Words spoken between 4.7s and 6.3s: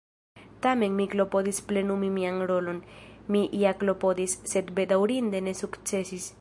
bedaŭrinde ne sukcesis.